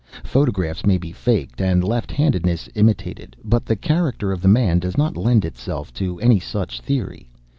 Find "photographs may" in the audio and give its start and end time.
0.23-0.97